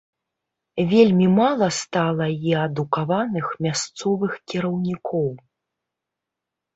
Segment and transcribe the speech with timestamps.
[0.91, 5.29] Вельмі мала стала і адукаваных мясцовых кіраўнікоў.